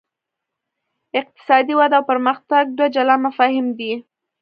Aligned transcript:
اقتصادي 1.19 1.73
وده 1.79 1.95
او 1.99 2.03
پرمختګ 2.11 2.63
دوه 2.77 2.87
جلا 2.95 3.15
مفاهیم 3.25 3.67
دي. 3.77 3.91